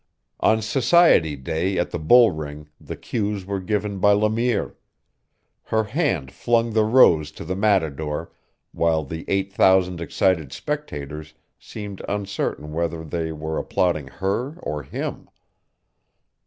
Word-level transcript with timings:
On 0.39 0.63
society 0.63 1.35
day 1.35 1.77
at 1.77 1.91
the 1.91 1.99
bull 1.99 2.31
ring 2.31 2.67
the 2.79 2.95
cues 2.95 3.45
were 3.45 3.59
given 3.59 3.99
by 3.99 4.13
Le 4.13 4.31
Mire; 4.31 4.75
her 5.65 5.83
hand 5.83 6.31
flung 6.31 6.73
the 6.73 6.83
rose 6.83 7.29
to 7.33 7.45
the 7.45 7.55
matador, 7.55 8.31
while 8.71 9.03
the 9.03 9.23
eight 9.27 9.53
thousand 9.53 10.01
excited 10.01 10.51
spectators 10.51 11.35
seemed 11.59 12.01
uncertain 12.09 12.73
whether 12.73 13.03
they 13.03 13.31
were 13.31 13.59
applauding 13.59 14.07
her 14.07 14.57
or 14.63 14.81
him. 14.81 15.29